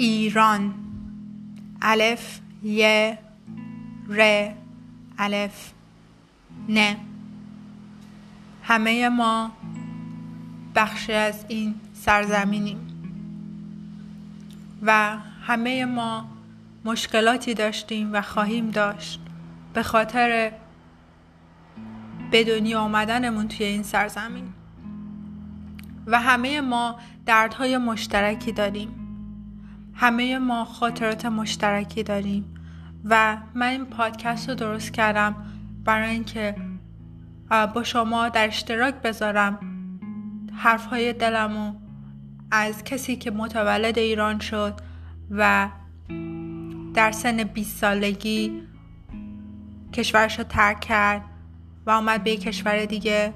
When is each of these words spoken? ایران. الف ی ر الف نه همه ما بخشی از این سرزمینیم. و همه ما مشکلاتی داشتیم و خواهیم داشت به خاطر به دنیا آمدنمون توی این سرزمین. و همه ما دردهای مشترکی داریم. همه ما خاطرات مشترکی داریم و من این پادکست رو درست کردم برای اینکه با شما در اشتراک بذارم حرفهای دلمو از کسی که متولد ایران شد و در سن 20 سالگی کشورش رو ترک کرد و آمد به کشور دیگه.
ایران. 0.00 0.74
الف 1.82 2.40
ی 2.62 3.12
ر 4.08 4.50
الف 5.18 5.72
نه 6.68 6.96
همه 8.62 9.08
ما 9.08 9.50
بخشی 10.74 11.12
از 11.12 11.44
این 11.48 11.74
سرزمینیم. 11.94 12.78
و 14.82 15.16
همه 15.46 15.84
ما 15.84 16.28
مشکلاتی 16.84 17.54
داشتیم 17.54 18.12
و 18.12 18.22
خواهیم 18.22 18.70
داشت 18.70 19.20
به 19.74 19.82
خاطر 19.82 20.52
به 22.30 22.44
دنیا 22.44 22.80
آمدنمون 22.80 23.48
توی 23.48 23.66
این 23.66 23.82
سرزمین. 23.82 24.52
و 26.06 26.20
همه 26.20 26.60
ما 26.60 26.96
دردهای 27.26 27.78
مشترکی 27.78 28.52
داریم. 28.52 28.99
همه 29.94 30.38
ما 30.38 30.64
خاطرات 30.64 31.26
مشترکی 31.26 32.02
داریم 32.02 32.54
و 33.04 33.36
من 33.54 33.66
این 33.66 33.84
پادکست 33.84 34.48
رو 34.48 34.54
درست 34.54 34.92
کردم 34.92 35.36
برای 35.84 36.10
اینکه 36.10 36.56
با 37.74 37.82
شما 37.82 38.28
در 38.28 38.46
اشتراک 38.46 38.94
بذارم 38.94 39.58
حرفهای 40.56 41.12
دلمو 41.12 41.74
از 42.50 42.84
کسی 42.84 43.16
که 43.16 43.30
متولد 43.30 43.98
ایران 43.98 44.38
شد 44.38 44.74
و 45.30 45.68
در 46.94 47.12
سن 47.12 47.44
20 47.44 47.78
سالگی 47.78 48.62
کشورش 49.92 50.38
رو 50.38 50.44
ترک 50.44 50.80
کرد 50.80 51.24
و 51.86 51.90
آمد 51.90 52.24
به 52.24 52.36
کشور 52.36 52.84
دیگه. 52.84 53.34